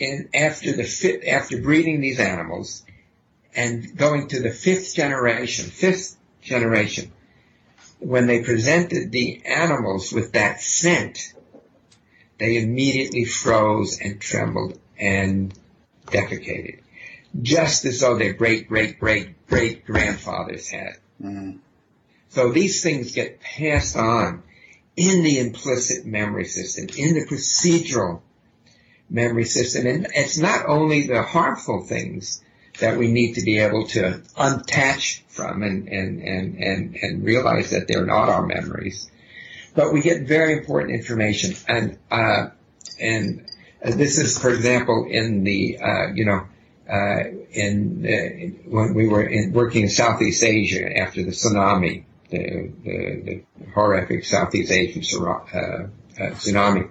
[0.00, 2.82] in, after the fi- after breeding these animals
[3.54, 7.12] and going to the fifth generation, fifth generation,
[7.98, 11.34] when they presented the animals with that scent,
[12.38, 15.52] they immediately froze and trembled and
[16.06, 16.80] defecated,
[17.40, 20.96] just as though their great great great great grandfathers had.
[21.22, 21.58] Mm.
[22.30, 24.44] So these things get passed on
[24.96, 28.22] in the implicit memory system, in the procedural
[29.10, 29.86] memory system.
[29.86, 32.42] And it's not only the harmful things
[32.78, 37.70] that we need to be able to untouch from and, and, and, and, and realize
[37.70, 39.10] that they're not our memories,
[39.74, 41.54] but we get very important information.
[41.68, 42.50] And, uh,
[43.00, 43.46] and
[43.84, 46.46] uh, this is, for example, in the, uh, you know,
[46.90, 53.22] uh, in, when we were in, working in Southeast Asia after the tsunami, the, the,
[53.24, 55.86] the horrific Southeast Asian uh, uh,
[56.18, 56.88] tsunami,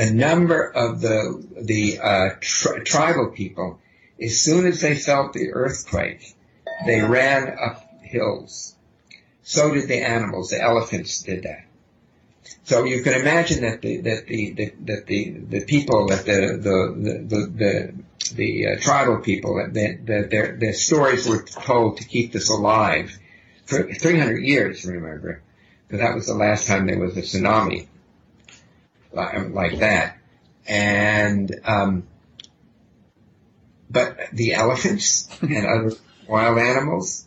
[0.00, 3.78] a number of the the uh, tri- tribal people,
[4.20, 6.34] as soon as they felt the earthquake,
[6.86, 8.74] they ran up hills.
[9.42, 10.50] So did the animals.
[10.50, 11.66] The elephants did that.
[12.64, 16.40] So you can imagine that the that the, the that the the people that the
[16.66, 16.76] the
[17.28, 17.94] the the,
[18.34, 23.18] the uh, tribal people that that their their stories were told to keep this alive
[23.66, 25.42] for 300 years, remember,
[25.86, 27.86] because that was the last time there was a tsunami
[29.12, 30.18] like that.
[30.66, 32.06] And, um,
[33.90, 35.96] but the elephants and other
[36.28, 37.26] wild animals.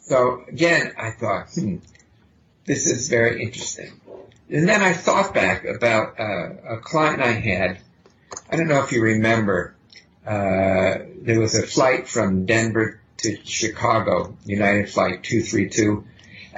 [0.00, 1.76] So again, I thought, hmm,
[2.64, 4.00] this is very interesting.
[4.50, 7.80] And then I thought back about uh, a client I had.
[8.50, 9.74] I don't know if you remember.
[10.26, 16.04] Uh, there was a flight from Denver to Chicago, United Flight 232.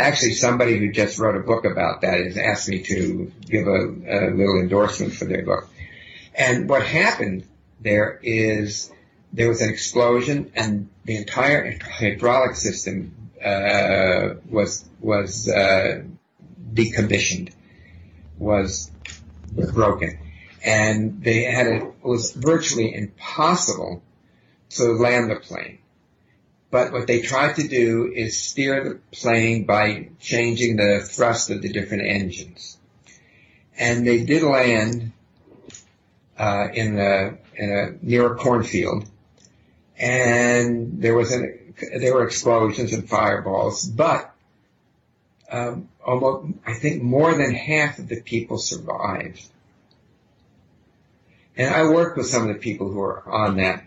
[0.01, 3.81] Actually, somebody who just wrote a book about that has asked me to give a,
[3.81, 5.69] a little endorsement for their book.
[6.35, 7.45] And what happened
[7.81, 8.91] there is
[9.33, 16.03] there was an explosion and the entire hydraulic system uh, was was uh,
[16.73, 17.53] decommissioned,
[18.39, 18.91] was
[19.75, 20.19] broken,
[20.65, 24.03] and they had a, it was virtually impossible
[24.71, 25.80] to land the plane.
[26.71, 31.63] But what they tried to do is steer the plane by changing the thrust of
[31.63, 32.79] the different engines.
[33.77, 35.13] And they did land
[36.39, 39.05] uh, in a in a near a cornfield,
[39.99, 44.35] and there was an there were explosions and fireballs, but
[45.51, 49.47] um, almost I think more than half of the people survived.
[51.57, 53.85] And I worked with some of the people who were on that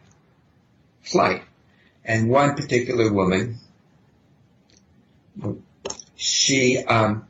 [1.02, 1.44] flight,
[2.06, 3.60] and one particular woman,
[6.16, 7.28] she um,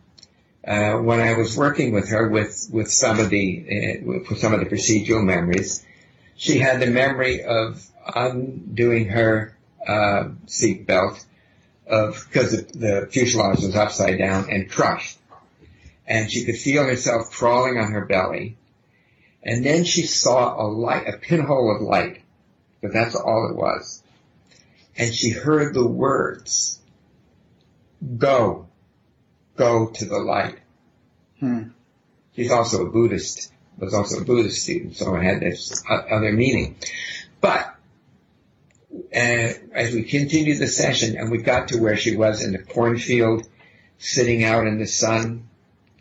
[0.65, 4.53] uh, when I was working with her with with some of the uh, with some
[4.53, 5.85] of the procedural memories,
[6.35, 9.57] she had the memory of undoing her
[9.87, 11.25] uh, seat belt
[11.87, 15.17] of because the fuselage was upside down and crushed,
[16.07, 18.57] and she could feel herself crawling on her belly,
[19.43, 22.21] and then she saw a light, a pinhole of light,
[22.81, 24.02] but that's all it was,
[24.97, 26.79] and she heard the words,
[28.17, 28.67] "Go."
[29.55, 30.59] go to the light.
[31.39, 31.69] Hmm.
[32.35, 36.77] She's also a Buddhist, was also a Buddhist student, so it had this other meaning.
[37.41, 37.75] But
[39.15, 42.59] uh, as we continued the session and we got to where she was in the
[42.59, 43.47] cornfield,
[43.97, 45.49] sitting out in the sun,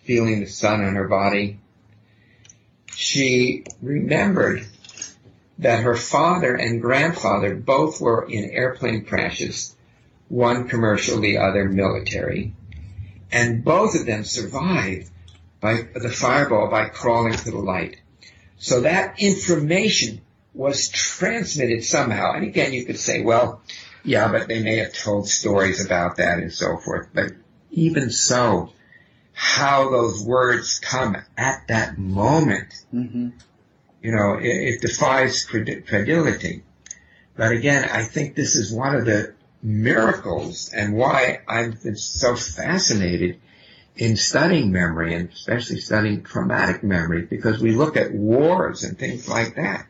[0.03, 1.59] feeling the sun on her body,
[2.95, 4.67] she remembered
[5.63, 9.77] that her father and grandfather both were in airplane crashes,
[10.29, 12.55] one commercial, the other military
[13.33, 15.11] and both of them survived
[15.61, 17.97] by the fireball by crawling to the light.
[18.59, 20.21] So that information
[20.55, 22.35] was transmitted somehow.
[22.35, 23.63] And again, you could say, well,
[24.05, 27.09] yeah, but they may have told stories about that and so forth.
[27.15, 27.33] But
[27.71, 28.73] even so,
[29.33, 33.31] how those words come at that moment, mm-hmm.
[34.03, 36.63] You know, it, it defies credulity.
[37.37, 42.35] But again, I think this is one of the miracles and why I've been so
[42.35, 43.41] fascinated
[43.97, 49.29] in studying memory and especially studying traumatic memory because we look at wars and things
[49.29, 49.87] like that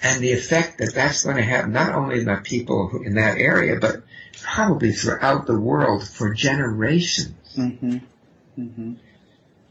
[0.00, 3.38] and the effect that that's going to have not only on the people in that
[3.38, 4.02] area but
[4.40, 7.56] probably throughout the world for generations.
[7.56, 7.98] Mm-hmm.
[8.58, 8.92] Mm-hmm.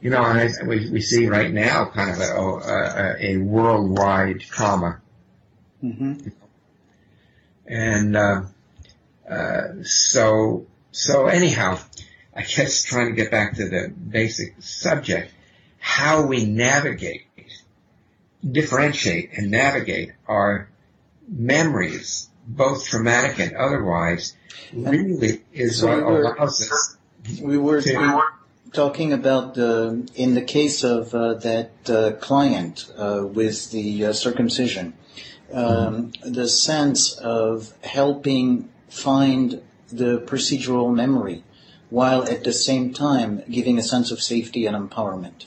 [0.02, 4.42] You know, and I, we, we see right now kind of a, a, a worldwide
[4.42, 5.00] trauma.
[5.84, 6.30] Mm-hmm.
[7.68, 8.42] And uh,
[9.30, 11.80] uh, so, so anyhow,
[12.36, 15.34] I guess trying to get back to the basic subject,
[15.78, 17.28] how we navigate,
[18.50, 20.68] differentiate and navigate our
[21.28, 24.36] memories, both traumatic and otherwise,
[24.74, 26.98] really is so what we allows us.
[27.42, 28.34] We were, to, we were
[28.74, 34.14] talking about the, in the case of uh, that uh, client uh, with the uh,
[34.14, 34.94] circumcision,
[35.54, 39.62] um, the sense of helping find
[39.92, 41.44] the procedural memory
[41.90, 45.46] while at the same time giving a sense of safety and empowerment.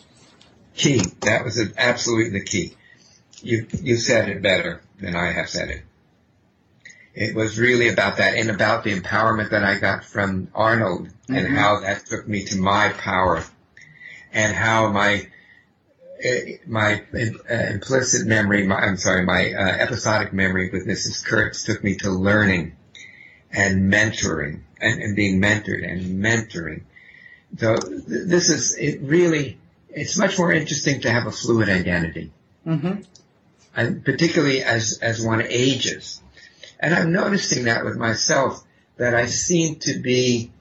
[0.77, 1.01] Key.
[1.23, 2.75] That was absolutely the key.
[3.43, 5.83] You, you said it better than I have said it.
[7.15, 11.37] It was really about that and about the empowerment that I got from Arnold mm-hmm.
[11.37, 13.45] and how that took me to my power
[14.33, 15.29] and how my
[16.23, 21.25] eh, my uh, implicit memory, my, I'm sorry, my uh, episodic memory with Mrs.
[21.25, 22.75] Kurtz took me to learning
[23.53, 26.83] and mentoring and, and being mentored and mentoring.
[27.57, 29.59] So th- this is, it really,
[29.89, 32.33] it's much more interesting to have a fluid identity.
[32.67, 33.03] Mm-hmm.
[33.77, 36.21] And particularly as, as one ages.
[36.85, 38.63] And I'm noticing that with myself,
[38.99, 40.53] that I seem to be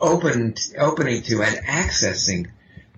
[0.00, 2.46] open, opening to and accessing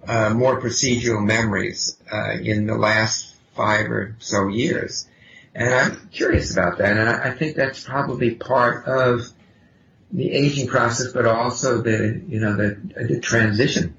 [0.07, 5.09] uh, more procedural memories uh, in the last five or so years.
[5.57, 9.29] And I'm curious about that, and I, I think that's probably part of
[10.13, 12.79] the aging process, but also the you know the
[13.09, 13.97] the transition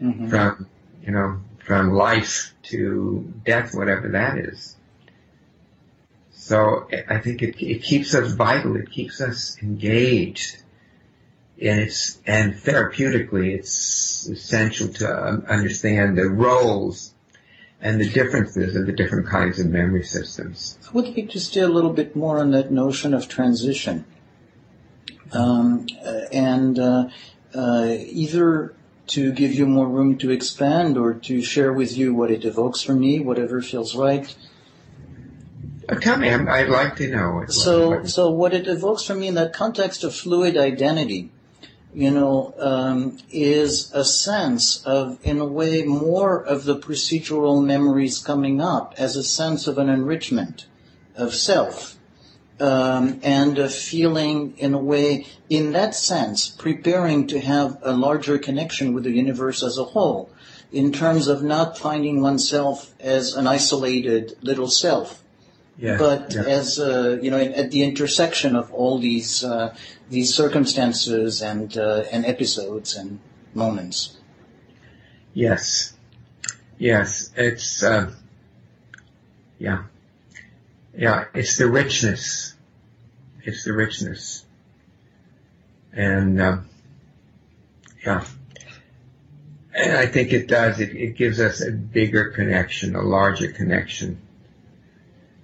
[0.00, 0.28] mm-hmm.
[0.28, 0.68] from
[1.02, 4.76] you know from life to death, whatever that is.
[6.44, 8.76] So I think it, it keeps us vital.
[8.76, 10.58] It keeps us engaged.
[11.58, 15.08] And it's, and therapeutically, it's essential to
[15.48, 17.14] understand the roles
[17.80, 20.78] and the differences of the different kinds of memory systems.
[20.86, 24.04] I would like to stay a little bit more on that notion of transition.
[25.32, 25.86] Um,
[26.30, 27.08] and uh,
[27.54, 28.74] uh, either
[29.06, 32.82] to give you more room to expand or to share with you what it evokes
[32.82, 34.36] for me, whatever feels right.
[36.00, 37.44] Tell me, I'd like to know.
[37.48, 41.30] So, so what it evokes for me in that context of fluid identity,
[41.92, 48.18] you know, um, is a sense of, in a way, more of the procedural memories
[48.18, 50.66] coming up as a sense of an enrichment
[51.16, 51.96] of self
[52.60, 58.38] um, and a feeling, in a way, in that sense, preparing to have a larger
[58.38, 60.30] connection with the universe as a whole,
[60.72, 65.23] in terms of not finding oneself as an isolated little self,
[65.78, 66.42] yeah, but yeah.
[66.42, 69.74] as uh, you know, at the intersection of all these uh,
[70.10, 73.18] these circumstances and uh, and episodes and
[73.54, 74.16] moments.
[75.32, 75.94] Yes,
[76.78, 78.12] yes, it's uh,
[79.58, 79.84] yeah.
[80.96, 82.54] Yeah, it's the richness.
[83.42, 84.44] It's the richness.
[85.92, 86.58] And, uh,
[88.06, 88.24] yeah.
[89.74, 90.80] And I think it does.
[90.80, 94.20] It, it gives us a bigger connection, a larger connection.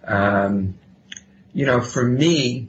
[0.04, 0.78] Um,
[1.52, 2.68] you know, for me,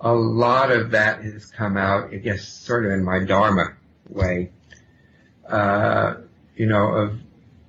[0.00, 3.74] a lot of that has come out, I guess, sort of in my Dharma
[4.08, 4.50] way,
[5.48, 6.14] uh,
[6.54, 7.18] you know, of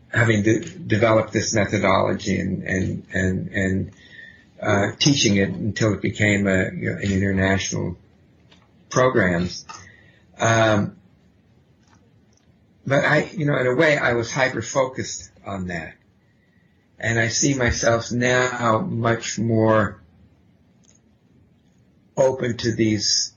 [0.10, 3.92] having de- developed this methodology and, and, and, and
[4.62, 7.98] uh, teaching it until it became a, you know, an international
[8.90, 9.66] programs.
[10.40, 10.98] Um,
[12.86, 15.96] but I, you know, in a way, I was hyper focused on that,
[17.00, 20.02] and I see myself now much more
[22.16, 23.34] open to these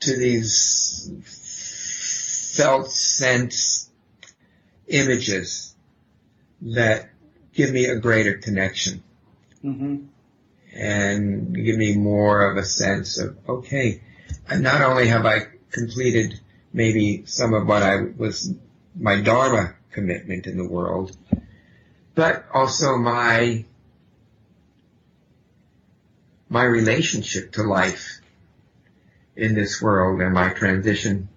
[0.00, 1.10] to these
[2.56, 3.90] felt sense
[4.86, 5.74] images
[6.60, 7.10] that
[7.54, 9.02] give me a greater connection.
[9.64, 10.06] Mm-hmm.
[10.76, 14.02] And give me more of a sense of, okay,
[14.50, 16.40] not only have I completed
[16.72, 18.52] maybe some of what I was,
[18.98, 21.16] my Dharma commitment in the world,
[22.14, 23.64] but also my,
[26.48, 28.20] my relationship to life
[29.36, 31.28] in this world and my transition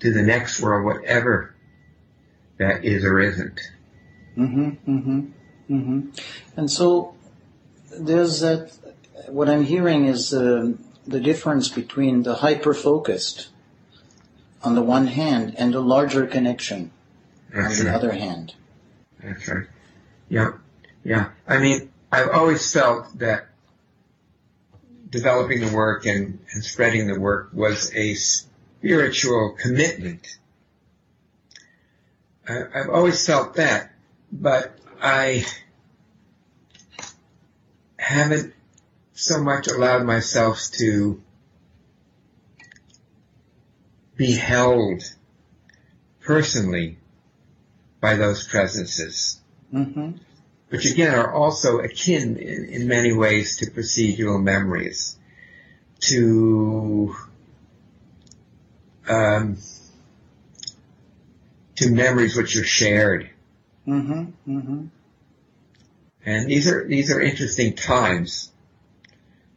[0.00, 1.54] to the next world, whatever
[2.58, 3.60] that is or isn't.
[4.36, 5.20] Mm-hmm, mm-hmm,
[5.70, 6.00] mm-hmm.
[6.56, 7.14] And so
[7.90, 8.72] there's that,
[9.28, 10.72] what I'm hearing is uh,
[11.06, 13.48] the difference between the hyper-focused
[14.62, 16.90] on the one hand and the larger connection
[17.52, 18.54] That's on the other hand.
[19.22, 19.66] That's right.
[20.28, 20.52] Yeah,
[21.04, 21.30] yeah.
[21.46, 23.48] I mean, I've always felt that
[25.08, 30.38] developing the work and, and spreading the work was a spiritual commitment.
[32.48, 33.92] I, I've always felt that
[34.32, 35.44] but I
[37.98, 38.54] haven't
[39.12, 41.22] so much allowed myself to
[44.16, 45.02] be held
[46.20, 46.98] personally
[48.02, 49.40] by those presences,
[49.72, 50.10] mm-hmm.
[50.68, 55.16] which again are also akin in, in, many ways to procedural memories,
[56.00, 57.16] to
[59.08, 59.56] um,
[61.76, 63.30] to memories which are shared
[63.86, 64.86] Mm-hmm, mm-hmm.
[66.24, 68.52] And these are these are interesting times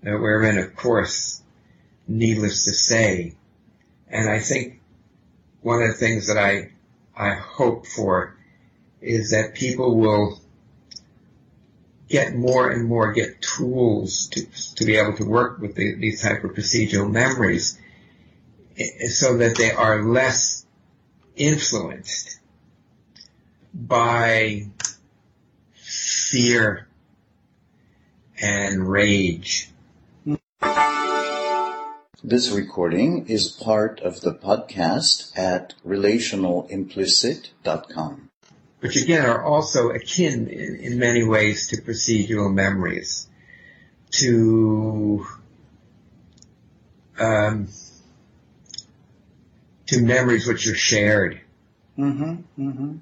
[0.01, 1.43] that we're in, of course,
[2.07, 3.35] needless to say.
[4.07, 4.81] And I think
[5.61, 6.71] one of the things that I
[7.15, 8.34] I hope for
[9.01, 10.39] is that people will
[12.09, 16.21] get more and more get tools to to be able to work with the, these
[16.21, 17.79] type of procedural memories,
[18.77, 20.67] eh, so that they are less
[21.35, 22.39] influenced
[23.73, 24.67] by
[25.73, 26.87] fear
[28.41, 29.69] and rage.
[32.23, 38.31] This recording is part of the podcast at relationalimplicit.com.
[38.85, 43.27] Which again are also akin in, in many ways to procedural memories,
[44.11, 45.25] to
[47.19, 47.67] um,
[49.87, 51.41] to memories which are shared.
[51.97, 52.97] Mm-hmm, mm-hmm.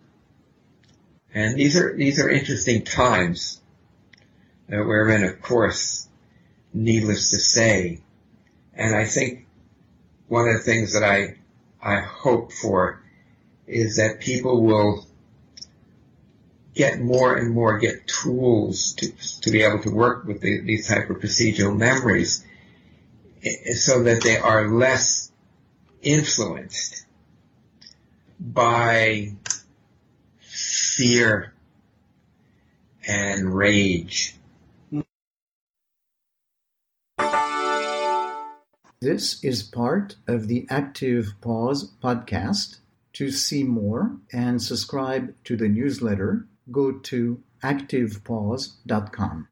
[1.34, 3.60] And these are these are interesting times
[4.70, 6.08] that we're in, of course,
[6.74, 8.00] needless to say.
[8.74, 9.48] And I think
[10.30, 11.40] one of the things that I,
[11.82, 13.04] I hope for
[13.68, 15.08] is that people will
[16.74, 19.12] get more and more get tools to,
[19.42, 22.46] to be able to work with the, these type of procedural memories
[23.44, 25.32] eh, so that they are less
[26.02, 27.06] influenced
[28.40, 29.32] by
[30.40, 31.54] fear
[33.08, 34.36] and rage.
[39.02, 42.80] This is part of the Active Pause podcast.
[43.18, 49.40] To see more and subscribe to the newsletter, go to activepause.com.